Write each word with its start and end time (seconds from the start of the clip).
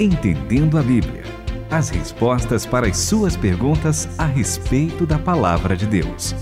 Entendendo 0.00 0.76
a 0.76 0.82
Bíblia. 0.82 1.22
As 1.70 1.88
respostas 1.88 2.66
para 2.66 2.88
as 2.88 2.96
suas 2.96 3.36
perguntas 3.36 4.08
a 4.18 4.26
respeito 4.26 5.06
da 5.06 5.20
palavra 5.20 5.76
de 5.76 5.86
Deus. 5.86 6.34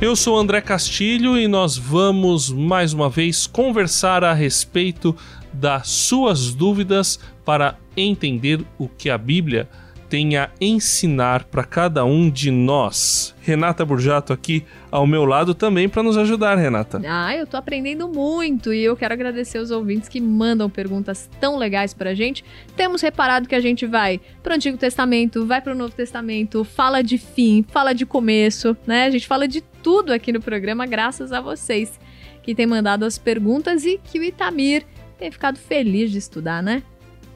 Eu 0.00 0.14
sou 0.14 0.38
André 0.38 0.60
Castilho 0.60 1.36
e 1.36 1.48
nós 1.48 1.76
vamos 1.76 2.48
mais 2.48 2.92
uma 2.92 3.10
vez 3.10 3.48
conversar 3.48 4.22
a 4.22 4.32
respeito 4.32 5.16
das 5.52 5.88
suas 5.88 6.54
dúvidas 6.54 7.18
para 7.44 7.76
entender 7.96 8.64
o 8.78 8.88
que 8.88 9.10
a 9.10 9.18
Bíblia 9.18 9.68
tem 10.08 10.36
a 10.36 10.50
ensinar 10.60 11.44
para 11.44 11.64
cada 11.64 12.04
um 12.04 12.30
de 12.30 12.50
nós. 12.50 13.34
Renata 13.42 13.84
Burjato 13.84 14.32
aqui 14.32 14.64
ao 14.90 15.06
meu 15.06 15.24
lado 15.24 15.54
também 15.54 15.88
para 15.88 16.02
nos 16.02 16.16
ajudar, 16.16 16.56
Renata. 16.56 17.00
Ah, 17.06 17.36
eu 17.36 17.46
tô 17.46 17.56
aprendendo 17.56 18.08
muito 18.08 18.72
e 18.72 18.82
eu 18.82 18.96
quero 18.96 19.14
agradecer 19.14 19.58
os 19.58 19.70
ouvintes 19.70 20.08
que 20.08 20.20
mandam 20.20 20.68
perguntas 20.68 21.28
tão 21.40 21.56
legais 21.56 21.94
pra 21.94 22.14
gente. 22.14 22.44
Temos 22.76 23.02
reparado 23.02 23.48
que 23.48 23.54
a 23.54 23.60
gente 23.60 23.86
vai 23.86 24.20
pro 24.42 24.54
Antigo 24.54 24.76
Testamento, 24.76 25.46
vai 25.46 25.60
pro 25.60 25.74
Novo 25.74 25.94
Testamento, 25.94 26.64
fala 26.64 27.02
de 27.02 27.18
fim, 27.18 27.64
fala 27.68 27.92
de 27.92 28.04
começo, 28.04 28.76
né? 28.86 29.04
A 29.04 29.10
gente 29.10 29.26
fala 29.26 29.46
de 29.46 29.60
tudo 29.60 30.12
aqui 30.12 30.32
no 30.32 30.40
programa 30.40 30.86
graças 30.86 31.32
a 31.32 31.40
vocês 31.40 31.98
que 32.42 32.54
têm 32.54 32.66
mandado 32.66 33.04
as 33.04 33.18
perguntas 33.18 33.84
e 33.84 33.98
que 34.02 34.18
o 34.18 34.24
Itamir 34.24 34.84
tem 35.18 35.30
ficado 35.30 35.58
feliz 35.58 36.10
de 36.10 36.18
estudar, 36.18 36.62
né? 36.62 36.82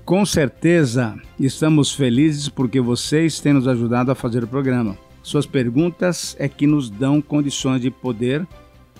Com 0.04 0.26
certeza, 0.26 1.16
estamos 1.38 1.94
felizes 1.94 2.48
porque 2.48 2.80
vocês 2.80 3.38
têm 3.38 3.52
nos 3.52 3.68
ajudado 3.68 4.10
a 4.10 4.14
fazer 4.14 4.42
o 4.42 4.48
programa. 4.48 4.96
Suas 5.22 5.46
perguntas 5.46 6.34
é 6.38 6.48
que 6.48 6.66
nos 6.66 6.90
dão 6.90 7.20
condições 7.20 7.80
de 7.80 7.90
poder 7.90 8.46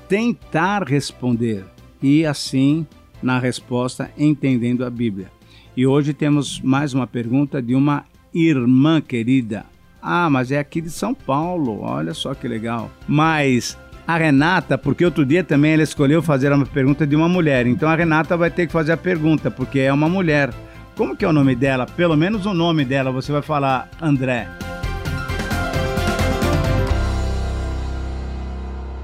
tentar 0.08 0.84
responder 0.84 1.64
e 2.02 2.25
assim, 2.25 2.86
na 3.22 3.38
resposta, 3.38 4.10
entendendo 4.16 4.84
a 4.84 4.91
Bíblia. 4.91 5.30
E 5.77 5.86
hoje 5.86 6.12
temos 6.12 6.60
mais 6.60 6.94
uma 6.94 7.06
pergunta 7.06 7.60
de 7.60 7.75
uma 7.75 8.05
irmã 8.32 9.00
querida. 9.00 9.66
Ah, 10.03 10.30
mas 10.30 10.50
é 10.50 10.58
aqui 10.58 10.80
de 10.80 10.91
São 10.91 11.14
Paulo, 11.14 11.80
olha 11.80 12.14
só 12.14 12.34
que 12.34 12.48
legal. 12.48 12.91
Mas 13.06 13.77
a 14.06 14.16
Renata, 14.16 14.78
porque 14.78 15.05
outro 15.05 15.25
dia 15.25 15.44
também 15.44 15.72
ela 15.72 15.82
escolheu 15.82 16.22
fazer 16.22 16.53
uma 16.53 16.66
pergunta 16.66 17.06
de 17.06 17.14
uma 17.14 17.28
mulher. 17.28 17.66
Então 17.66 17.88
a 17.88 17.94
Renata 17.94 18.36
vai 18.36 18.50
ter 18.50 18.66
que 18.66 18.72
fazer 18.72 18.92
a 18.92 18.97
pergunta, 18.97 19.50
porque 19.50 19.78
é 19.80 19.92
uma 19.92 20.08
mulher. 20.08 20.50
Como 21.01 21.17
que 21.17 21.25
é 21.25 21.29
o 21.29 21.33
nome 21.33 21.56
dela? 21.56 21.87
Pelo 21.87 22.15
menos 22.15 22.45
o 22.45 22.53
nome 22.53 22.84
dela, 22.84 23.11
você 23.11 23.33
vai 23.33 23.41
falar 23.41 23.89
André. 24.03 24.47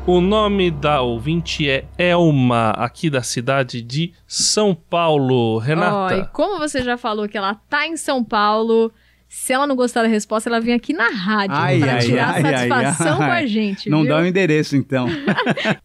O 0.06 0.20
nome 0.20 0.70
da 0.70 1.00
ouvinte 1.00 1.66
é 1.66 1.86
Elma, 1.96 2.72
aqui 2.72 3.08
da 3.08 3.22
cidade 3.22 3.80
de 3.80 4.12
São 4.26 4.74
Paulo. 4.74 5.56
Renata. 5.56 6.16
Oh, 6.16 6.18
e 6.18 6.26
como 6.34 6.58
você 6.58 6.82
já 6.82 6.98
falou 6.98 7.26
que 7.26 7.38
ela 7.38 7.54
tá 7.54 7.86
em 7.86 7.96
São 7.96 8.22
Paulo, 8.22 8.92
se 9.28 9.52
ela 9.52 9.66
não 9.66 9.74
gostar 9.74 10.02
da 10.02 10.08
resposta, 10.08 10.48
ela 10.48 10.60
vem 10.60 10.72
aqui 10.72 10.92
na 10.92 11.08
rádio 11.08 11.56
Ai, 11.56 11.78
para 11.80 11.92
ai, 11.94 12.00
tirar 12.00 12.34
ai, 12.34 12.42
satisfação 12.42 13.16
com 13.16 13.22
a 13.24 13.44
gente. 13.44 13.90
Não 13.90 14.02
viu? 14.02 14.10
dá 14.10 14.20
o 14.20 14.26
endereço, 14.26 14.76
então. 14.76 15.06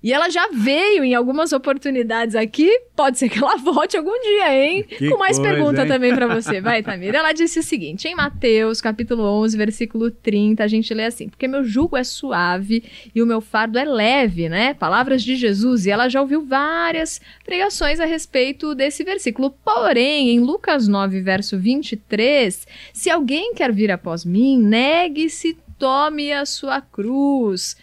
E 0.03 0.11
ela 0.13 0.29
já 0.29 0.47
veio 0.51 1.03
em 1.03 1.13
algumas 1.13 1.51
oportunidades 1.53 2.35
aqui. 2.35 2.69
Pode 2.95 3.17
ser 3.19 3.29
que 3.29 3.37
ela 3.37 3.55
volte 3.57 3.97
algum 3.97 4.19
dia, 4.19 4.53
hein? 4.53 4.83
Que 4.83 5.09
Com 5.09 5.17
mais 5.17 5.37
coisa, 5.37 5.53
pergunta 5.53 5.81
hein? 5.81 5.87
também 5.87 6.13
pra 6.13 6.27
você. 6.27 6.59
Vai, 6.61 6.81
Tamira. 6.81 7.17
Ela 7.17 7.31
disse 7.33 7.59
o 7.59 7.63
seguinte: 7.63 8.07
em 8.07 8.15
Mateus, 8.15 8.81
capítulo 8.81 9.23
11, 9.23 9.57
versículo 9.57 10.09
30, 10.09 10.63
a 10.63 10.67
gente 10.67 10.93
lê 10.93 11.05
assim: 11.05 11.29
Porque 11.29 11.47
meu 11.47 11.63
jugo 11.63 11.97
é 11.97 12.03
suave 12.03 12.83
e 13.13 13.21
o 13.21 13.25
meu 13.25 13.41
fardo 13.41 13.77
é 13.77 13.85
leve, 13.85 14.49
né? 14.49 14.73
Palavras 14.73 15.23
de 15.23 15.35
Jesus. 15.35 15.85
E 15.85 15.91
ela 15.91 16.09
já 16.09 16.21
ouviu 16.21 16.45
várias 16.45 17.21
pregações 17.45 17.99
a 17.99 18.05
respeito 18.05 18.73
desse 18.73 19.03
versículo. 19.03 19.51
Porém, 19.63 20.29
em 20.31 20.39
Lucas 20.39 20.87
9, 20.87 21.21
verso 21.21 21.59
23, 21.59 22.67
se 22.93 23.09
alguém 23.09 23.30
quer 23.55 23.71
vir 23.71 23.91
após 23.91 24.25
mim, 24.25 24.57
negue-se, 24.61 25.57
tome 25.77 26.31
a 26.31 26.45
sua 26.45 26.81
cruz 26.81 27.75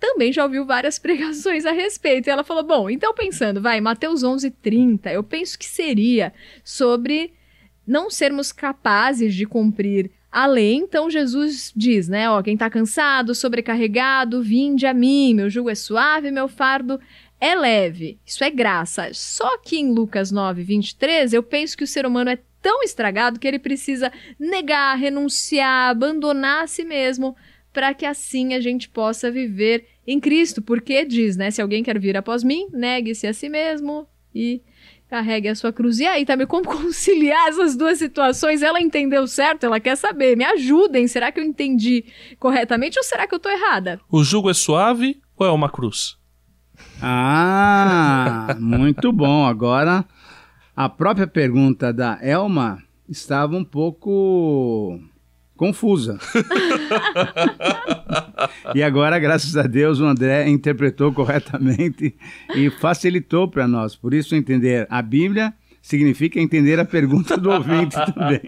também 0.00 0.32
já 0.32 0.42
ouviu 0.42 0.64
várias 0.64 0.98
pregações 0.98 1.66
a 1.66 1.72
respeito. 1.72 2.26
E 2.26 2.30
ela 2.30 2.42
falou: 2.42 2.64
Bom, 2.64 2.90
então 2.90 3.14
pensando, 3.14 3.60
vai, 3.60 3.80
Mateus 3.80 4.24
11, 4.24 4.50
30, 4.50 5.12
eu 5.12 5.22
penso 5.22 5.58
que 5.58 5.66
seria 5.66 6.32
sobre 6.64 7.34
não 7.86 8.08
sermos 8.08 8.50
capazes 8.50 9.34
de 9.34 9.44
cumprir 9.44 10.10
a 10.32 10.46
lei. 10.46 10.74
Então 10.74 11.10
Jesus 11.10 11.72
diz, 11.76 12.08
né? 12.08 12.30
Ó, 12.30 12.42
quem 12.42 12.56
tá 12.56 12.70
cansado, 12.70 13.34
sobrecarregado, 13.34 14.42
vinde 14.42 14.86
a 14.86 14.94
mim, 14.94 15.34
meu 15.34 15.50
jugo 15.50 15.70
é 15.70 15.74
suave, 15.74 16.30
meu 16.30 16.48
fardo 16.48 16.98
é 17.40 17.54
leve. 17.54 18.18
Isso 18.24 18.44
é 18.44 18.50
graça. 18.50 19.10
Só 19.12 19.58
que 19.58 19.76
em 19.78 19.92
Lucas 19.92 20.30
9, 20.30 20.62
23, 20.62 21.32
eu 21.32 21.42
penso 21.42 21.76
que 21.76 21.84
o 21.84 21.86
ser 21.86 22.06
humano 22.06 22.30
é 22.30 22.38
tão 22.62 22.82
estragado 22.82 23.38
que 23.38 23.46
ele 23.46 23.58
precisa 23.58 24.12
negar, 24.38 24.96
renunciar, 24.96 25.90
abandonar 25.90 26.64
a 26.64 26.66
si 26.66 26.84
mesmo 26.84 27.36
para 27.72 27.94
que 27.94 28.04
assim 28.04 28.54
a 28.54 28.60
gente 28.60 28.88
possa 28.88 29.30
viver 29.30 29.86
em 30.06 30.18
Cristo, 30.18 30.60
porque 30.60 31.04
diz, 31.04 31.36
né, 31.36 31.50
se 31.50 31.62
alguém 31.62 31.82
quer 31.82 31.98
vir 31.98 32.16
após 32.16 32.42
mim, 32.42 32.66
negue-se 32.72 33.26
a 33.26 33.32
si 33.32 33.48
mesmo 33.48 34.06
e 34.34 34.60
carregue 35.08 35.48
a 35.48 35.54
sua 35.54 35.72
cruz. 35.72 35.98
E 35.98 36.06
aí, 36.06 36.24
também 36.24 36.46
como 36.46 36.64
conciliar 36.66 37.48
essas 37.48 37.76
duas 37.76 37.98
situações? 37.98 38.62
Ela 38.62 38.80
entendeu 38.80 39.26
certo? 39.26 39.64
Ela 39.64 39.80
quer 39.80 39.96
saber. 39.96 40.36
Me 40.36 40.44
ajudem. 40.44 41.08
Será 41.08 41.32
que 41.32 41.40
eu 41.40 41.44
entendi 41.44 42.04
corretamente 42.38 42.98
ou 42.98 43.04
será 43.04 43.26
que 43.26 43.34
eu 43.34 43.40
tô 43.40 43.48
errada? 43.48 44.00
O 44.10 44.22
jugo 44.22 44.48
é 44.48 44.54
suave 44.54 45.20
ou 45.36 45.46
é 45.46 45.50
uma 45.50 45.68
cruz? 45.68 46.16
Ah, 47.02 48.56
muito 48.60 49.12
bom. 49.12 49.44
Agora, 49.44 50.04
a 50.82 50.88
própria 50.88 51.26
pergunta 51.26 51.92
da 51.92 52.18
Elma 52.22 52.82
estava 53.06 53.54
um 53.54 53.62
pouco 53.62 54.98
confusa. 55.54 56.18
e 58.74 58.82
agora, 58.82 59.18
graças 59.18 59.58
a 59.58 59.64
Deus, 59.64 60.00
o 60.00 60.06
André 60.06 60.48
interpretou 60.48 61.12
corretamente 61.12 62.16
e 62.54 62.70
facilitou 62.70 63.46
para 63.46 63.68
nós. 63.68 63.94
Por 63.94 64.14
isso, 64.14 64.34
entender 64.34 64.86
a 64.88 65.02
Bíblia 65.02 65.52
significa 65.82 66.40
entender 66.40 66.80
a 66.80 66.86
pergunta 66.86 67.36
do 67.36 67.50
ouvinte 67.50 67.96
também. 68.14 68.40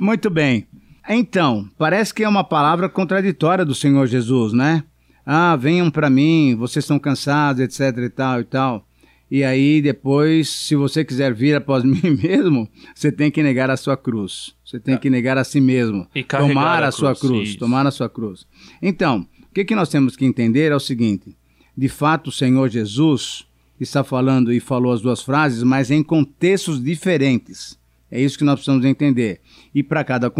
Muito 0.00 0.30
bem. 0.30 0.66
Então, 1.06 1.68
parece 1.76 2.14
que 2.14 2.24
é 2.24 2.28
uma 2.28 2.44
palavra 2.44 2.88
contraditória 2.88 3.62
do 3.62 3.74
Senhor 3.74 4.06
Jesus, 4.06 4.54
né? 4.54 4.84
Ah, 5.26 5.54
venham 5.54 5.90
para 5.90 6.08
mim, 6.08 6.56
vocês 6.58 6.86
estão 6.86 6.98
cansados, 6.98 7.60
etc 7.60 7.98
e 7.98 8.08
tal 8.08 8.40
e 8.40 8.44
tal. 8.44 8.87
E 9.30 9.44
aí 9.44 9.82
depois, 9.82 10.48
se 10.48 10.74
você 10.74 11.04
quiser 11.04 11.34
vir 11.34 11.54
após 11.54 11.84
mim 11.84 12.00
mesmo, 12.22 12.68
você 12.94 13.12
tem 13.12 13.30
que 13.30 13.42
negar 13.42 13.70
a 13.70 13.76
sua 13.76 13.96
cruz. 13.96 14.54
Você 14.64 14.80
tem 14.80 14.96
que 14.96 15.10
negar 15.10 15.38
a 15.38 15.44
si 15.44 15.60
mesmo. 15.60 16.06
E 16.14 16.22
carregar 16.22 16.48
tomar 16.48 16.82
a 16.82 16.88
a, 16.88 16.92
sua 16.92 17.14
cruz, 17.14 17.20
cruz, 17.20 17.48
isso. 17.50 17.58
tomar 17.58 17.86
a 17.86 17.90
sua 17.90 18.08
cruz. 18.08 18.46
Então, 18.82 19.26
o 19.50 19.54
que, 19.54 19.64
que 19.64 19.74
nós 19.74 19.88
temos 19.88 20.16
que 20.16 20.24
entender 20.24 20.72
é 20.72 20.76
o 20.76 20.80
seguinte: 20.80 21.36
de 21.76 21.88
fato, 21.88 22.28
o 22.28 22.32
Senhor 22.32 22.68
Jesus 22.68 23.46
está 23.80 24.02
falando 24.02 24.52
e 24.52 24.60
falou 24.60 24.92
as 24.92 25.00
duas 25.00 25.22
frases, 25.22 25.62
mas 25.62 25.90
em 25.90 26.02
contextos 26.02 26.82
diferentes. 26.82 27.78
É 28.10 28.20
isso 28.20 28.38
que 28.38 28.44
nós 28.44 28.54
precisamos 28.54 28.84
entender. 28.86 29.40
E 29.74 29.82
para 29.82 30.02
cada 30.02 30.32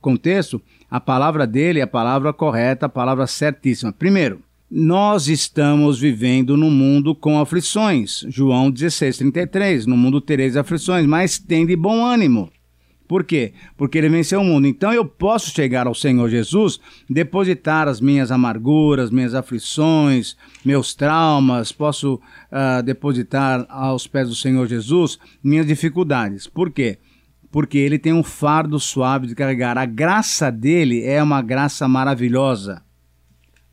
contexto, 0.00 0.60
a 0.90 1.00
palavra 1.00 1.46
dele 1.46 1.78
é 1.78 1.82
a 1.82 1.86
palavra 1.86 2.32
correta, 2.32 2.86
a 2.86 2.88
palavra 2.88 3.26
certíssima. 3.26 3.92
Primeiro, 3.92 4.42
nós 4.76 5.28
estamos 5.28 6.00
vivendo 6.00 6.56
num 6.56 6.68
mundo 6.68 7.14
com 7.14 7.38
aflições. 7.38 8.24
João 8.28 8.72
16, 8.72 9.18
33. 9.18 9.86
No 9.86 9.96
mundo 9.96 10.20
tereis 10.20 10.56
aflições, 10.56 11.06
mas 11.06 11.38
tem 11.38 11.64
de 11.64 11.76
bom 11.76 12.04
ânimo. 12.04 12.50
Por 13.06 13.22
quê? 13.22 13.52
Porque 13.76 13.96
ele 13.96 14.08
venceu 14.08 14.40
o 14.40 14.44
mundo. 14.44 14.66
Então 14.66 14.92
eu 14.92 15.04
posso 15.04 15.52
chegar 15.52 15.86
ao 15.86 15.94
Senhor 15.94 16.28
Jesus, 16.28 16.80
depositar 17.08 17.86
as 17.86 18.00
minhas 18.00 18.32
amarguras, 18.32 19.12
minhas 19.12 19.32
aflições, 19.32 20.36
meus 20.64 20.92
traumas, 20.92 21.70
posso 21.70 22.20
ah, 22.50 22.80
depositar 22.80 23.64
aos 23.68 24.08
pés 24.08 24.28
do 24.28 24.34
Senhor 24.34 24.66
Jesus 24.66 25.20
minhas 25.40 25.68
dificuldades. 25.68 26.48
Por 26.48 26.72
quê? 26.72 26.98
Porque 27.48 27.78
ele 27.78 27.96
tem 27.96 28.12
um 28.12 28.24
fardo 28.24 28.80
suave 28.80 29.28
de 29.28 29.36
carregar. 29.36 29.78
A 29.78 29.86
graça 29.86 30.50
dele 30.50 31.04
é 31.04 31.22
uma 31.22 31.40
graça 31.40 31.86
maravilhosa 31.86 32.82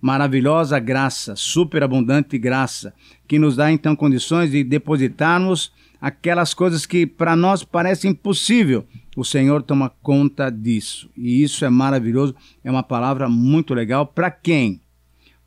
maravilhosa 0.01 0.79
graça, 0.79 1.35
superabundante 1.35 2.37
graça, 2.37 2.93
que 3.27 3.37
nos 3.37 3.55
dá 3.55 3.71
então 3.71 3.95
condições 3.95 4.51
de 4.51 4.63
depositarmos 4.63 5.71
aquelas 6.01 6.53
coisas 6.53 6.85
que 6.85 7.05
para 7.05 7.35
nós 7.35 7.63
parecem 7.63 8.11
impossível. 8.11 8.85
O 9.15 9.23
Senhor 9.23 9.61
toma 9.61 9.89
conta 10.01 10.49
disso. 10.49 11.09
E 11.15 11.43
isso 11.43 11.63
é 11.63 11.69
maravilhoso, 11.69 12.35
é 12.63 12.71
uma 12.71 12.81
palavra 12.81 13.29
muito 13.29 13.73
legal 13.73 14.07
para 14.07 14.31
quem? 14.31 14.81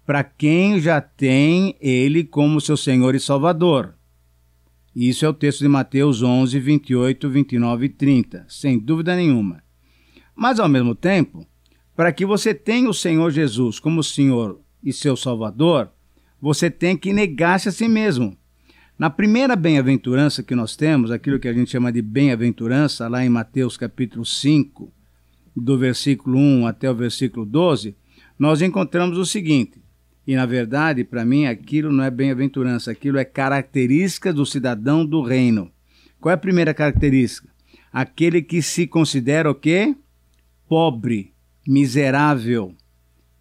Para 0.07 0.23
quem 0.23 0.79
já 0.79 1.01
tem 1.01 1.75
ele 1.81 2.23
como 2.23 2.61
seu 2.61 2.77
Senhor 2.77 3.15
e 3.15 3.21
Salvador. 3.21 3.95
Isso 4.95 5.25
é 5.25 5.29
o 5.29 5.35
texto 5.35 5.61
de 5.61 5.69
Mateus 5.69 6.23
11, 6.23 6.61
28, 6.61 7.29
29 7.29 7.87
e 7.87 7.89
30, 7.89 8.47
sem 8.49 8.79
dúvida 8.79 9.17
nenhuma. 9.17 9.65
Mas 10.37 10.61
ao 10.61 10.69
mesmo 10.69 10.95
tempo, 10.95 11.45
para 11.97 12.13
que 12.13 12.27
você 12.27 12.53
tenha 12.53 12.89
o 12.89 12.95
Senhor 12.95 13.31
Jesus 13.31 13.79
como 13.79 14.03
Senhor 14.03 14.61
e 14.83 14.93
seu 14.93 15.17
Salvador, 15.17 15.91
você 16.41 16.71
tem 16.71 16.97
que 16.97 17.13
negar-se 17.13 17.69
a 17.69 17.73
si 17.73 17.89
mesmo. 17.89 18.37
Na 18.99 19.11
primeira 19.11 19.57
bem-aventurança 19.57 20.43
que 20.43 20.55
nós 20.55 20.77
temos, 20.77 21.11
aquilo 21.11 21.39
que 21.39 21.49
a 21.49 21.53
gente 21.53 21.71
chama 21.71 21.91
de 21.91 22.01
bem-aventurança, 22.01 23.09
lá 23.09 23.25
em 23.25 23.29
Mateus 23.29 23.77
capítulo 23.77 24.25
5, 24.25 24.93
do 25.57 25.79
versículo 25.79 26.39
1 26.39 26.67
até 26.67 26.91
o 26.91 26.95
versículo 26.95 27.45
12, 27.45 27.97
nós 28.39 28.63
encontramos 28.63 29.19
o 29.19 29.27
seguinte: 29.27 29.83
e 30.27 30.35
na 30.35 30.47
verdade, 30.47 31.05
para 31.05 31.25
mim, 31.25 31.47
aquilo 31.47 31.93
não 31.93 32.05
é 32.05 32.11
bem-aventurança, 32.11 32.91
aquilo 32.91 33.19
é 33.19 33.25
característica 33.25 34.33
do 34.33 34.47
cidadão 34.47 35.05
do 35.05 35.23
reino. 35.23 35.71
Qual 36.21 36.31
é 36.31 36.35
a 36.35 36.39
primeira 36.39 36.73
característica? 36.73 37.49
Aquele 37.93 38.43
que 38.43 38.63
se 38.63 38.87
considera 38.87 39.51
o 39.51 39.55
quê? 39.55 39.95
Pobre, 40.69 41.34
miserável. 41.67 42.75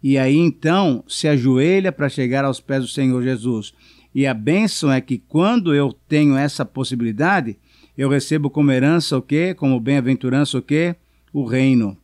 E 0.02 0.18
aí 0.18 0.36
então 0.36 1.02
se 1.08 1.26
ajoelha 1.26 1.90
para 1.90 2.08
chegar 2.08 2.44
aos 2.44 2.60
pés 2.60 2.82
do 2.82 2.88
Senhor 2.88 3.22
Jesus. 3.22 3.72
E 4.14 4.26
a 4.26 4.34
bênção 4.34 4.92
é 4.92 5.00
que 5.00 5.18
quando 5.18 5.74
eu 5.74 5.92
tenho 5.92 6.36
essa 6.36 6.64
possibilidade, 6.64 7.58
eu 7.96 8.08
recebo 8.08 8.50
como 8.50 8.70
herança 8.70 9.16
o 9.16 9.22
quê? 9.22 9.54
Como 9.54 9.80
bem-aventurança 9.80 10.58
o 10.58 10.62
quê? 10.62 10.96
O 11.32 11.44
reino. 11.44 11.96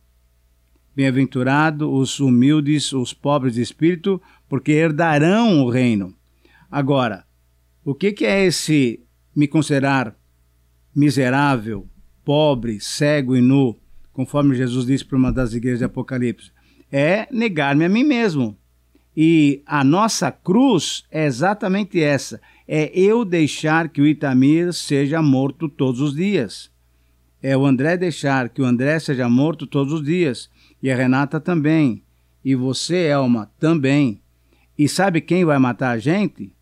Bem-aventurado 0.95 1.91
os 1.91 2.19
humildes, 2.19 2.91
os 2.91 3.13
pobres 3.13 3.53
de 3.53 3.61
espírito, 3.61 4.21
porque 4.49 4.71
herdarão 4.71 5.63
o 5.63 5.69
reino. 5.69 6.13
Agora, 6.69 7.25
o 7.83 7.95
que, 7.95 8.11
que 8.11 8.25
é 8.25 8.45
esse 8.45 8.99
me 9.35 9.47
considerar 9.47 10.15
miserável, 10.95 11.87
pobre, 12.23 12.79
cego 12.79 13.35
e 13.35 13.41
nu, 13.41 13.77
conforme 14.13 14.55
Jesus 14.55 14.85
disse 14.85 15.05
para 15.05 15.17
uma 15.17 15.31
das 15.31 15.53
igrejas 15.53 15.79
de 15.79 15.85
Apocalipse? 15.85 16.51
É 16.91 17.27
negar-me 17.31 17.85
a 17.85 17.89
mim 17.89 18.03
mesmo. 18.03 18.57
E 19.15 19.61
a 19.65 19.83
nossa 19.83 20.31
cruz 20.31 21.03
é 21.11 21.25
exatamente 21.25 22.01
essa: 22.01 22.39
é 22.67 22.91
eu 22.97 23.25
deixar 23.25 23.89
que 23.89 24.01
o 24.01 24.07
Itamir 24.07 24.73
seja 24.73 25.21
morto 25.21 25.67
todos 25.67 25.99
os 25.99 26.15
dias. 26.15 26.71
É 27.43 27.57
o 27.57 27.65
André 27.65 27.97
deixar 27.97 28.49
que 28.49 28.61
o 28.61 28.65
André 28.65 28.99
seja 28.99 29.27
morto 29.27 29.65
todos 29.65 29.93
os 29.93 30.03
dias. 30.03 30.49
E 30.81 30.91
a 30.91 30.95
Renata 30.95 31.39
também. 31.39 32.03
E 32.45 32.55
você, 32.55 33.07
Elma, 33.07 33.51
também. 33.59 34.21
E 34.77 34.87
sabe 34.87 35.21
quem 35.21 35.43
vai 35.43 35.57
matar 35.57 35.91
a 35.91 35.97
gente? 35.97 36.53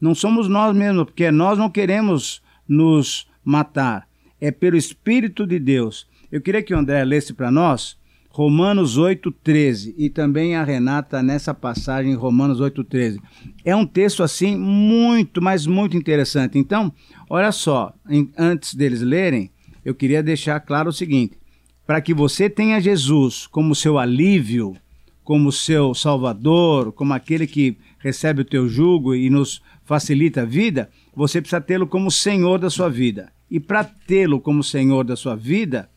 Não 0.00 0.14
somos 0.14 0.48
nós 0.48 0.74
mesmos, 0.76 1.04
porque 1.04 1.30
nós 1.30 1.58
não 1.58 1.68
queremos 1.68 2.40
nos 2.66 3.28
matar. 3.44 4.08
É 4.40 4.50
pelo 4.50 4.76
Espírito 4.76 5.46
de 5.46 5.58
Deus. 5.58 6.06
Eu 6.30 6.40
queria 6.40 6.62
que 6.62 6.74
o 6.74 6.78
André 6.78 7.04
lesse 7.04 7.32
para 7.32 7.50
nós 7.50 7.96
Romanos 8.30 8.98
8,13 8.98 9.94
e 9.96 10.10
também 10.10 10.54
a 10.54 10.62
Renata 10.62 11.22
nessa 11.22 11.54
passagem 11.54 12.14
Romanos 12.14 12.60
8,13. 12.60 13.18
É 13.64 13.74
um 13.74 13.86
texto 13.86 14.22
assim 14.22 14.54
muito, 14.56 15.40
mas 15.40 15.66
muito 15.66 15.96
interessante. 15.96 16.58
Então, 16.58 16.92
olha 17.28 17.50
só, 17.50 17.92
em, 18.08 18.30
antes 18.36 18.74
deles 18.74 19.00
lerem, 19.00 19.50
eu 19.84 19.94
queria 19.94 20.22
deixar 20.22 20.60
claro 20.60 20.90
o 20.90 20.92
seguinte: 20.92 21.38
para 21.86 22.00
que 22.00 22.12
você 22.12 22.50
tenha 22.50 22.80
Jesus 22.80 23.46
como 23.46 23.74
seu 23.74 23.98
alívio, 23.98 24.76
como 25.24 25.50
seu 25.50 25.94
Salvador, 25.94 26.92
como 26.92 27.14
aquele 27.14 27.46
que 27.46 27.76
recebe 27.98 28.42
o 28.42 28.44
teu 28.44 28.68
jugo 28.68 29.14
e 29.14 29.30
nos 29.30 29.62
facilita 29.84 30.42
a 30.42 30.44
vida, 30.44 30.90
você 31.16 31.40
precisa 31.40 31.60
tê-lo 31.60 31.86
como 31.86 32.10
Senhor 32.10 32.58
da 32.58 32.68
sua 32.68 32.90
vida. 32.90 33.32
E 33.50 33.58
para 33.58 33.82
tê-lo 33.82 34.38
como 34.38 34.62
Senhor 34.62 35.04
da 35.04 35.16
sua 35.16 35.34
vida, 35.34 35.88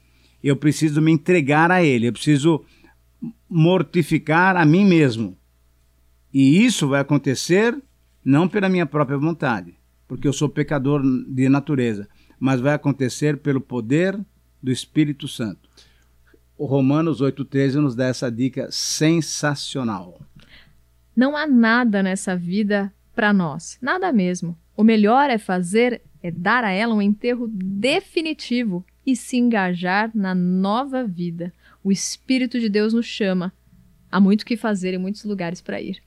eu 0.44 0.56
preciso 0.56 1.02
me 1.02 1.12
entregar 1.12 1.72
a 1.72 1.84
Ele, 1.84 2.08
eu 2.08 2.14
preciso 2.14 2.64
mortificar 3.50 4.56
a 4.58 4.66
mim 4.66 4.86
mesmo. 4.86 5.38
E 6.34 6.64
isso 6.64 6.88
vai 6.88 7.02
acontecer 7.02 7.78
não 8.24 8.48
pela 8.48 8.70
minha 8.70 8.86
própria 8.86 9.18
vontade, 9.18 9.76
porque 10.08 10.28
eu 10.28 10.34
sou 10.34 10.48
pecador 10.48 11.02
de 11.28 11.50
natureza, 11.50 12.08
mas 12.40 12.62
vai 12.62 12.74
acontecer 12.74 13.38
pelo 13.38 13.60
poder 13.60 14.20
do 14.62 14.72
Espírito 14.72 15.28
Santo. 15.28 15.70
O 16.58 16.66
Romanos 16.66 17.22
8,13 17.22 17.76
nos 17.76 17.96
dá 17.96 18.06
essa 18.06 18.32
dica 18.32 18.68
sensacional. 18.72 20.22
Não 21.16 21.36
há 21.36 21.46
nada 21.46 22.02
nessa 22.02 22.36
vida 22.36 22.94
para 23.14 23.34
nós, 23.34 23.78
nada 23.82 24.14
mesmo. 24.14 24.58
O 24.78 24.84
melhor 24.84 25.30
é 25.30 25.38
fazer, 25.38 26.02
é 26.24 26.32
dar 26.32 26.64
a 26.64 26.72
ela 26.72 26.94
um 26.94 27.02
enterro 27.02 27.48
definitivo 27.52 28.86
e 29.06 29.16
se 29.16 29.38
engajar 29.38 30.12
na 30.14 30.36
nova 30.36 31.04
vida. 31.04 31.54
O 31.84 31.92
Espírito 31.92 32.60
de 32.60 32.70
Deus 32.70 32.94
nos 32.94 33.06
chama. 33.06 33.54
Há 34.12 34.20
muito 34.20 34.46
que 34.46 34.58
fazer 34.58 34.94
e 34.94 34.98
muitos 34.98 35.24
lugares 35.24 35.62
para 35.62 35.82
ir. 35.82 36.02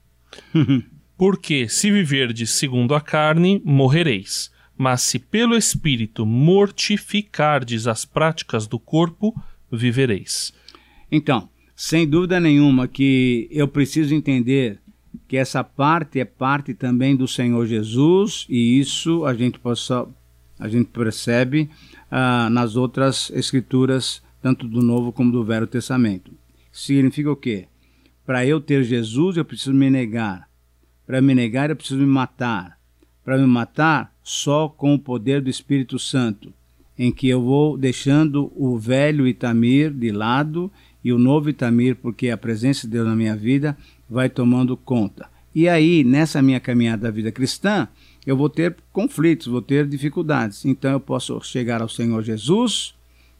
Porque 1.17 1.67
se 1.69 1.91
viverdes 1.91 2.51
segundo 2.51 2.93
a 2.93 3.01
carne, 3.01 3.61
morrereis. 3.63 4.51
Mas 4.77 5.01
se 5.01 5.17
pelo 5.17 5.55
Espírito 5.55 6.25
mortificardes 6.25 7.87
as 7.87 8.03
práticas 8.03 8.67
do 8.67 8.77
corpo, 8.77 9.33
vivereis. 9.71 10.53
Então, 11.11 11.49
sem 11.75 12.07
dúvida 12.07 12.39
nenhuma 12.39 12.87
que 12.87 13.47
eu 13.51 13.67
preciso 13.67 14.13
entender 14.13 14.79
que 15.27 15.37
essa 15.37 15.63
parte 15.63 16.19
é 16.19 16.25
parte 16.25 16.73
também 16.73 17.15
do 17.15 17.27
Senhor 17.27 17.65
Jesus 17.65 18.45
e 18.49 18.79
isso 18.79 19.25
a 19.25 19.33
gente 19.33 19.59
possa 19.59 20.07
a 20.57 20.69
gente 20.69 20.87
percebe 20.87 21.69
ah, 22.17 22.49
nas 22.49 22.77
outras 22.77 23.29
escrituras 23.31 24.23
tanto 24.41 24.65
do 24.69 24.81
Novo 24.81 25.11
como 25.11 25.33
do 25.33 25.43
Velho 25.43 25.67
Testamento. 25.67 26.31
Significa 26.71 27.29
o 27.29 27.35
quê? 27.35 27.67
Para 28.25 28.45
eu 28.45 28.61
ter 28.61 28.85
Jesus, 28.85 29.35
eu 29.35 29.43
preciso 29.43 29.73
me 29.73 29.89
negar. 29.89 30.47
Para 31.05 31.21
me 31.21 31.35
negar, 31.35 31.69
eu 31.69 31.75
preciso 31.75 31.99
me 31.99 32.05
matar. 32.05 32.79
Para 33.21 33.37
me 33.37 33.45
matar, 33.45 34.15
só 34.23 34.69
com 34.69 34.93
o 34.93 34.99
poder 34.99 35.41
do 35.41 35.49
Espírito 35.49 35.99
Santo 35.99 36.53
em 36.97 37.11
que 37.11 37.27
eu 37.27 37.41
vou 37.41 37.77
deixando 37.77 38.49
o 38.55 38.77
velho 38.77 39.27
Itamir 39.27 39.91
de 39.91 40.11
lado 40.11 40.71
e 41.03 41.11
o 41.11 41.19
novo 41.19 41.49
Itamir, 41.49 41.97
porque 41.97 42.29
a 42.29 42.37
presença 42.37 42.87
de 42.87 42.93
Deus 42.93 43.05
na 43.05 43.15
minha 43.15 43.35
vida 43.35 43.77
vai 44.09 44.29
tomando 44.29 44.77
conta. 44.77 45.27
E 45.53 45.67
aí, 45.67 46.03
nessa 46.03 46.41
minha 46.41 46.59
caminhada 46.59 47.03
da 47.03 47.11
vida 47.11 47.31
cristã, 47.31 47.89
eu 48.25 48.35
vou 48.35 48.49
ter 48.49 48.75
conflitos, 48.91 49.47
vou 49.47 49.61
ter 49.61 49.87
dificuldades. 49.87 50.65
Então 50.65 50.91
eu 50.91 50.99
posso 50.99 51.39
chegar 51.41 51.81
ao 51.81 51.89
Senhor 51.89 52.23
Jesus 52.23 52.95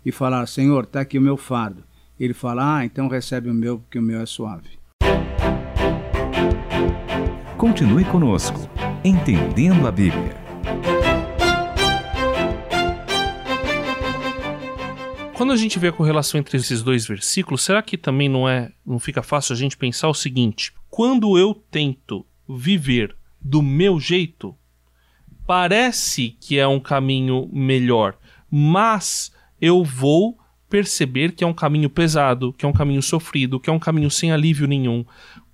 e 0.05 0.11
falar: 0.11 0.45
Senhor, 0.45 0.83
está 0.83 1.01
aqui 1.01 1.17
o 1.17 1.21
meu 1.21 1.37
fardo. 1.37 1.83
Ele 2.19 2.33
fala: 2.33 2.77
Ah, 2.77 2.85
então 2.85 3.07
recebe 3.07 3.49
o 3.49 3.53
meu, 3.53 3.79
porque 3.79 3.97
o 3.97 4.01
meu 4.01 4.21
é 4.21 4.25
suave. 4.25 4.77
Continue 7.57 8.05
conosco, 8.05 8.69
entendendo 9.03 9.87
a 9.87 9.91
Bíblia. 9.91 10.45
Quando 15.33 15.51
a 15.51 15.57
gente 15.57 15.79
vê 15.79 15.89
a 15.89 15.91
correlação 15.91 16.39
entre 16.39 16.57
esses 16.57 16.81
dois 16.81 17.05
versículos, 17.05 17.63
será 17.63 17.81
que 17.81 17.97
também 17.97 18.29
não 18.29 18.47
é, 18.47 18.71
não 18.85 18.99
fica 18.99 19.21
fácil 19.21 19.53
a 19.53 19.57
gente 19.57 19.75
pensar 19.75 20.07
o 20.07 20.13
seguinte: 20.13 20.71
quando 20.89 21.37
eu 21.37 21.53
tento 21.53 22.25
viver 22.47 23.15
do 23.41 23.61
meu 23.61 23.99
jeito, 23.99 24.55
parece 25.45 26.35
que 26.39 26.57
é 26.57 26.67
um 26.67 26.79
caminho 26.79 27.49
melhor, 27.51 28.17
mas 28.49 29.31
eu 29.61 29.83
vou 29.83 30.37
perceber 30.69 31.31
que 31.33 31.43
é 31.43 31.47
um 31.47 31.53
caminho 31.53 31.89
pesado, 31.89 32.53
que 32.53 32.65
é 32.65 32.67
um 32.67 32.73
caminho 32.73 33.01
sofrido, 33.01 33.59
que 33.59 33.69
é 33.69 33.73
um 33.73 33.79
caminho 33.79 34.09
sem 34.09 34.31
alívio 34.31 34.67
nenhum. 34.67 35.05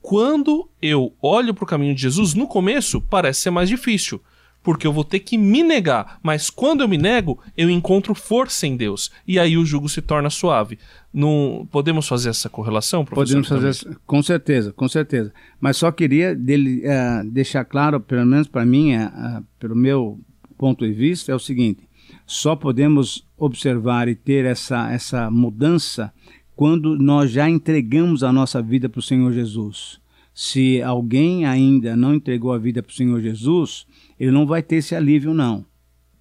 Quando 0.01 0.69
eu 0.81 1.13
olho 1.21 1.53
para 1.53 1.63
o 1.63 1.67
caminho 1.67 1.93
de 1.93 2.01
Jesus, 2.01 2.33
no 2.33 2.47
começo 2.47 3.01
parece 3.01 3.41
ser 3.41 3.51
mais 3.51 3.69
difícil 3.69 4.21
porque 4.63 4.85
eu 4.85 4.93
vou 4.93 5.03
ter 5.03 5.19
que 5.19 5.37
me 5.37 5.63
negar. 5.63 6.19
Mas 6.21 6.49
quando 6.49 6.81
eu 6.81 6.87
me 6.87 6.97
nego, 6.97 7.39
eu 7.57 7.69
encontro 7.69 8.13
força 8.13 8.67
em 8.67 8.77
Deus. 8.77 9.11
E 9.27 9.39
aí 9.39 9.57
o 9.57 9.65
jugo 9.65 9.89
se 9.89 10.01
torna 10.01 10.29
suave. 10.29 10.77
Não, 11.13 11.67
podemos 11.71 12.07
fazer 12.07 12.29
essa 12.29 12.49
correlação, 12.49 13.03
professor? 13.03 13.41
Podemos 13.41 13.47
fazer, 13.47 13.97
com 14.05 14.21
certeza, 14.21 14.71
com 14.73 14.87
certeza. 14.87 15.33
Mas 15.59 15.77
só 15.77 15.91
queria 15.91 16.35
dele, 16.35 16.83
uh, 16.85 17.29
deixar 17.29 17.65
claro, 17.65 17.99
pelo 17.99 18.25
menos 18.25 18.47
para 18.47 18.65
mim, 18.65 18.95
uh, 18.95 19.43
pelo 19.59 19.75
meu 19.75 20.19
ponto 20.57 20.85
de 20.85 20.93
vista, 20.93 21.31
é 21.31 21.35
o 21.35 21.39
seguinte: 21.39 21.87
só 22.25 22.55
podemos 22.55 23.27
observar 23.37 24.07
e 24.07 24.15
ter 24.15 24.45
essa, 24.45 24.91
essa 24.91 25.29
mudança 25.31 26.13
quando 26.55 26.97
nós 26.97 27.31
já 27.31 27.49
entregamos 27.49 28.23
a 28.23 28.31
nossa 28.31 28.61
vida 28.61 28.87
para 28.87 28.99
o 28.99 29.03
Senhor 29.03 29.33
Jesus. 29.33 29.99
Se 30.33 30.81
alguém 30.81 31.45
ainda 31.45 31.95
não 31.95 32.13
entregou 32.13 32.53
a 32.53 32.57
vida 32.57 32.81
para 32.81 32.91
o 32.91 32.95
Senhor 32.95 33.19
Jesus, 33.19 33.85
ele 34.21 34.29
não 34.29 34.45
vai 34.45 34.61
ter 34.61 34.75
esse 34.75 34.93
alívio, 34.93 35.33
não. 35.33 35.65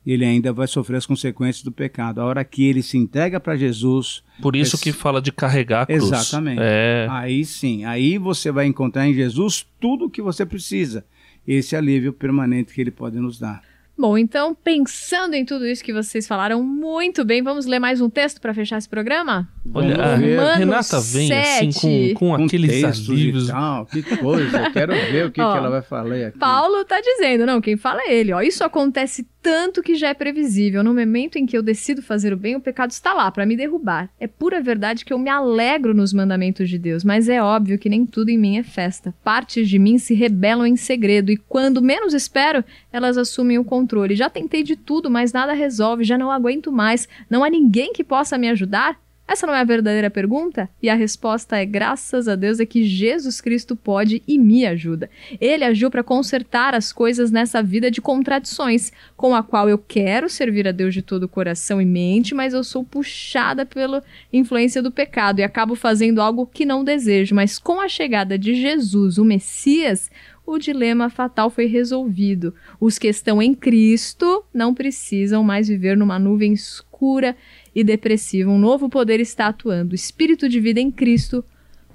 Ele 0.06 0.24
ainda 0.24 0.54
vai 0.54 0.66
sofrer 0.66 0.96
as 0.96 1.04
consequências 1.04 1.62
do 1.62 1.70
pecado. 1.70 2.18
A 2.18 2.24
hora 2.24 2.42
que 2.42 2.64
ele 2.64 2.82
se 2.82 2.96
entrega 2.96 3.38
para 3.38 3.58
Jesus. 3.58 4.24
Por 4.40 4.56
isso 4.56 4.80
que 4.80 4.90
fala 4.90 5.20
de 5.20 5.30
carregar 5.30 5.82
a 5.82 5.86
cruz. 5.86 6.04
Exatamente. 6.04 6.62
É. 6.62 7.06
Aí 7.10 7.44
sim, 7.44 7.84
aí 7.84 8.16
você 8.16 8.50
vai 8.50 8.64
encontrar 8.64 9.06
em 9.06 9.12
Jesus 9.12 9.66
tudo 9.78 10.06
o 10.06 10.10
que 10.10 10.22
você 10.22 10.46
precisa. 10.46 11.04
Esse 11.46 11.76
alívio 11.76 12.10
permanente 12.10 12.72
que 12.72 12.80
ele 12.80 12.90
pode 12.90 13.20
nos 13.20 13.38
dar. 13.38 13.60
Bom, 14.00 14.16
então, 14.16 14.54
pensando 14.54 15.34
em 15.34 15.44
tudo 15.44 15.66
isso 15.66 15.84
que 15.84 15.92
vocês 15.92 16.26
falaram 16.26 16.62
muito 16.62 17.22
bem, 17.22 17.42
vamos 17.42 17.66
ler 17.66 17.78
mais 17.78 18.00
um 18.00 18.08
texto 18.08 18.40
para 18.40 18.54
fechar 18.54 18.78
esse 18.78 18.88
programa? 18.88 19.46
Olha, 19.74 19.94
a 20.02 20.16
Renata 20.56 20.98
vem 21.00 21.30
assim 21.30 21.70
7. 21.70 22.14
com, 22.14 22.14
com 22.14 22.36
Com 22.38 22.44
aqueles 22.46 22.82
alívios. 22.82 23.48
tal, 23.48 23.84
que 23.84 24.02
coisa. 24.16 24.56
Eu 24.58 24.72
quero 24.72 24.92
ver 24.94 25.26
o 25.26 25.30
que, 25.30 25.38
Ó, 25.42 25.52
que 25.52 25.58
ela 25.58 25.68
vai 25.68 25.82
falar 25.82 26.14
aqui. 26.28 26.38
Paulo 26.38 26.82
tá 26.86 26.98
dizendo, 26.98 27.44
não, 27.44 27.60
quem 27.60 27.76
fala 27.76 28.00
é 28.06 28.14
ele, 28.14 28.32
ó. 28.32 28.40
Isso 28.40 28.64
acontece 28.64 29.28
tanto 29.42 29.82
que 29.82 29.94
já 29.94 30.08
é 30.08 30.14
previsível. 30.14 30.82
No 30.82 30.94
momento 30.94 31.36
em 31.36 31.46
que 31.46 31.56
eu 31.56 31.62
decido 31.62 32.02
fazer 32.02 32.32
o 32.32 32.36
bem, 32.36 32.56
o 32.56 32.60
pecado 32.60 32.90
está 32.90 33.12
lá 33.12 33.30
para 33.30 33.46
me 33.46 33.56
derrubar. 33.56 34.10
É 34.18 34.26
pura 34.26 34.60
verdade 34.60 35.04
que 35.04 35.12
eu 35.12 35.18
me 35.18 35.30
alegro 35.30 35.94
nos 35.94 36.12
mandamentos 36.12 36.68
de 36.68 36.78
Deus, 36.78 37.04
mas 37.04 37.28
é 37.28 37.42
óbvio 37.42 37.78
que 37.78 37.88
nem 37.88 38.04
tudo 38.04 38.28
em 38.28 38.38
mim 38.38 38.58
é 38.58 38.62
festa. 38.62 39.14
Partes 39.24 39.68
de 39.68 39.78
mim 39.78 39.98
se 39.98 40.14
rebelam 40.14 40.66
em 40.66 40.76
segredo 40.76 41.30
e 41.30 41.36
quando 41.36 41.82
menos 41.82 42.14
espero, 42.14 42.64
elas 42.92 43.16
assumem 43.16 43.58
o 43.58 43.64
controle. 43.64 44.14
Já 44.14 44.28
tentei 44.28 44.62
de 44.62 44.76
tudo, 44.76 45.10
mas 45.10 45.32
nada 45.32 45.52
resolve, 45.52 46.04
já 46.04 46.18
não 46.18 46.30
aguento 46.30 46.70
mais. 46.70 47.08
Não 47.28 47.42
há 47.42 47.50
ninguém 47.50 47.92
que 47.92 48.04
possa 48.04 48.36
me 48.36 48.48
ajudar? 48.48 48.98
Essa 49.30 49.46
não 49.46 49.54
é 49.54 49.60
a 49.60 49.64
verdadeira 49.64 50.10
pergunta? 50.10 50.68
E 50.82 50.90
a 50.90 50.94
resposta 50.96 51.56
é: 51.56 51.64
graças 51.64 52.26
a 52.26 52.34
Deus 52.34 52.58
é 52.58 52.66
que 52.66 52.82
Jesus 52.82 53.40
Cristo 53.40 53.76
pode 53.76 54.24
e 54.26 54.36
me 54.36 54.66
ajuda. 54.66 55.08
Ele 55.40 55.62
agiu 55.62 55.88
para 55.88 56.02
consertar 56.02 56.74
as 56.74 56.92
coisas 56.92 57.30
nessa 57.30 57.62
vida 57.62 57.92
de 57.92 58.00
contradições, 58.00 58.90
com 59.16 59.32
a 59.32 59.40
qual 59.40 59.68
eu 59.68 59.78
quero 59.78 60.28
servir 60.28 60.66
a 60.66 60.72
Deus 60.72 60.92
de 60.92 61.00
todo 61.00 61.22
o 61.22 61.28
coração 61.28 61.80
e 61.80 61.84
mente, 61.84 62.34
mas 62.34 62.52
eu 62.52 62.64
sou 62.64 62.82
puxada 62.82 63.64
pela 63.64 64.02
influência 64.32 64.82
do 64.82 64.90
pecado 64.90 65.38
e 65.38 65.44
acabo 65.44 65.76
fazendo 65.76 66.20
algo 66.20 66.44
que 66.44 66.66
não 66.66 66.82
desejo. 66.82 67.32
Mas 67.32 67.56
com 67.56 67.80
a 67.80 67.88
chegada 67.88 68.36
de 68.36 68.56
Jesus, 68.56 69.16
o 69.16 69.24
Messias, 69.24 70.10
o 70.44 70.58
dilema 70.58 71.08
fatal 71.08 71.48
foi 71.50 71.66
resolvido. 71.66 72.52
Os 72.80 72.98
que 72.98 73.06
estão 73.06 73.40
em 73.40 73.54
Cristo 73.54 74.44
não 74.52 74.74
precisam 74.74 75.44
mais 75.44 75.68
viver 75.68 75.96
numa 75.96 76.18
nuvem 76.18 76.52
escura 76.52 77.36
e 77.74 77.84
depressiva. 77.84 78.50
Um 78.50 78.58
novo 78.58 78.88
poder 78.88 79.20
está 79.20 79.48
atuando. 79.48 79.92
O 79.92 79.94
espírito 79.94 80.48
de 80.48 80.60
vida 80.60 80.80
em 80.80 80.90
Cristo, 80.90 81.44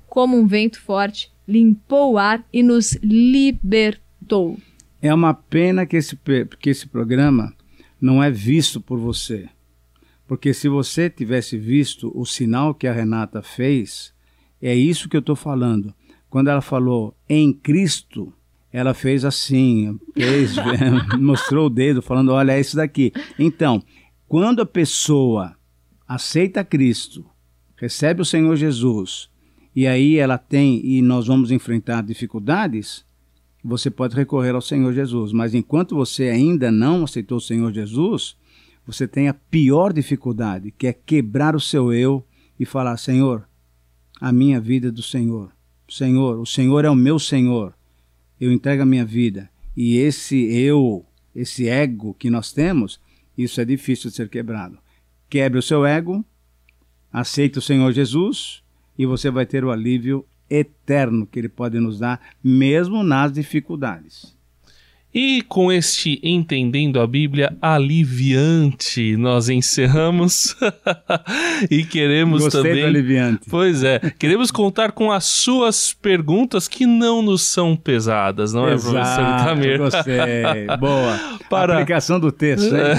como 0.08 0.38
um 0.38 0.48
vento 0.48 0.80
forte, 0.82 1.32
limpou 1.48 2.14
o 2.14 2.18
ar 2.18 2.46
e 2.52 2.64
nos 2.64 2.94
libertou. 3.04 4.58
É 5.02 5.14
uma 5.14 5.34
pena 5.34 5.86
que 5.86 5.98
esse, 5.98 6.18
que 6.60 6.70
esse 6.70 6.88
programa 6.88 7.54
não 8.00 8.24
é 8.24 8.32
visto 8.32 8.82
por 8.82 8.98
você. 8.98 9.48
Porque 10.28 10.54
se 10.54 10.68
você 10.68 11.10
tivesse 11.10 11.58
visto 11.58 12.12
o 12.16 12.26
sinal 12.26 12.74
que 12.74 12.88
a 12.88 12.94
Renata 12.94 13.42
fez, 13.42 14.14
é 14.62 14.74
isso 14.74 15.08
que 15.08 15.16
eu 15.16 15.20
estou 15.20 15.36
falando. 15.36 15.94
Quando 16.30 16.50
ela 16.50 16.62
falou 16.62 17.16
em 17.30 17.54
Cristo, 17.54 18.34
ela 18.74 18.94
fez 18.94 19.24
assim, 19.24 20.00
fez, 20.14 20.56
mostrou 21.20 21.68
o 21.68 21.70
dedo, 21.70 22.02
falando: 22.02 22.32
olha, 22.32 22.54
é 22.54 22.60
isso 22.60 22.76
daqui. 22.76 23.14
Então, 23.38 23.82
quando 24.28 24.62
a 24.62 24.66
pessoa 24.66 25.55
aceita 26.08 26.64
Cristo, 26.64 27.26
recebe 27.76 28.22
o 28.22 28.26
Senhor 28.26 28.56
Jesus, 28.56 29.30
e 29.76 29.86
aí 29.88 30.18
ela 30.18 30.38
tem, 30.38 30.86
e 30.86 31.02
nós 31.02 31.28
vamos 31.28 31.52
enfrentar 31.52 32.02
dificuldades, 32.02 33.06
você 33.64 33.90
pode 33.90 34.16
recorrer 34.16 34.54
ao 34.54 34.62
Senhor 34.62 34.94
Jesus. 34.94 35.34
Mas 35.34 35.54
enquanto 35.54 35.96
você 35.96 36.30
ainda 36.30 36.72
não 36.72 37.04
aceitou 37.04 37.40
o 37.40 37.42
Senhor 37.42 37.74
Jesus, 37.74 38.38
você 38.86 39.08
tem 39.08 39.28
a 39.28 39.34
pior 39.34 39.92
dificuldade, 39.92 40.72
que 40.72 40.88
é 40.88 40.94
quebrar 40.94 41.56
o 41.56 41.60
seu 41.60 41.92
eu 41.92 42.24
e 42.60 42.66
falar: 42.66 42.96
Senhor, 42.98 43.48
a 44.22 44.32
minha 44.32 44.62
vida 44.62 44.90
é 44.90 44.92
do 44.92 45.02
Senhor. 45.02 45.52
Senhor, 45.90 46.40
o 46.40 46.46
Senhor 46.46 46.86
é 46.86 46.90
o 46.90 46.96
meu 46.96 47.18
Senhor. 47.20 47.74
Eu 48.40 48.52
entrego 48.52 48.84
a 48.84 48.86
minha 48.86 49.06
vida. 49.06 49.50
E 49.76 49.98
esse 49.98 50.36
eu, 50.36 51.06
esse 51.36 51.68
ego 51.68 52.14
que 52.14 52.30
nós 52.30 52.54
temos, 52.54 53.00
isso 53.38 53.60
é 53.60 53.66
difícil 53.66 54.10
de 54.10 54.16
ser 54.16 54.30
quebrado. 54.30 54.78
Quebre 55.30 55.60
o 55.60 55.64
seu 55.64 55.86
ego, 55.86 56.24
aceite 57.12 57.58
o 57.58 57.62
Senhor 57.62 57.92
Jesus 57.92 58.64
e 58.98 59.06
você 59.06 59.30
vai 59.30 59.46
ter 59.46 59.64
o 59.64 59.72
alívio 59.72 60.26
eterno 60.50 61.26
que 61.26 61.40
ele 61.40 61.50
pode 61.50 61.80
nos 61.80 62.00
dar, 62.00 62.22
mesmo 62.44 63.04
nas 63.04 63.32
dificuldades. 63.32 64.35
E 65.18 65.42
com 65.44 65.72
este 65.72 66.20
Entendendo 66.22 67.00
a 67.00 67.08
Bíblia 67.08 67.56
aliviante, 67.62 69.16
nós 69.16 69.48
encerramos. 69.48 70.54
e 71.72 71.86
queremos 71.86 72.44
Gostei 72.44 72.62
do 72.62 72.68
também. 72.68 72.84
aliviante. 72.84 73.44
Pois 73.50 73.82
é, 73.82 74.02
queremos 74.20 74.52
contar 74.52 74.92
com 74.92 75.10
as 75.10 75.24
suas 75.24 75.94
perguntas 75.94 76.68
que 76.68 76.86
não 76.86 77.22
nos 77.22 77.44
são 77.44 77.78
pesadas, 77.78 78.52
não 78.52 78.66
é, 78.68 78.72
professor 78.72 79.00
Exato, 79.00 79.44
Itamir? 79.44 79.78
gostei. 79.78 80.68
Boa. 80.78 81.18
Para- 81.50 81.76
Aplicação 81.76 82.20
do 82.20 82.30
texto, 82.30 82.76
hein? 82.76 82.96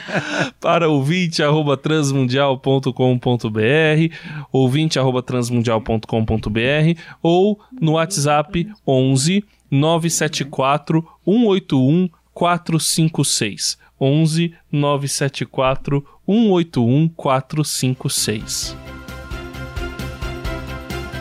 para 0.58 0.88
ouvinte 0.88 1.42
arroba 1.42 1.76
transmundial.com.br, 1.76 4.14
ouvinte 4.50 4.98
arroba 4.98 5.22
transmundial.com.br 5.22 7.00
ou 7.22 7.60
no 7.78 7.92
WhatsApp 7.92 8.66
11 8.86 9.44
974 9.70 11.06
181 11.24 12.08
456. 12.32 13.78
11 14.00 14.54
974 14.72 16.04
181 16.26 17.08
456. 17.08 18.76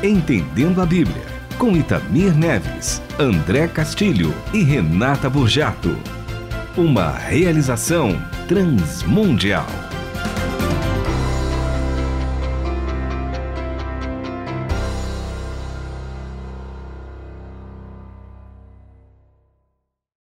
Entendendo 0.02 0.82
a 0.82 0.86
Bíblia, 0.86 1.26
com 1.58 1.76
Itamir 1.76 2.34
Neves, 2.34 3.02
André 3.20 3.68
Castilho 3.68 4.34
e 4.54 4.64
Renata 4.64 5.30
Burjato. 5.30 5.94
Uma 6.78 7.12
realização 7.12 8.12
transmundial. 8.48 9.68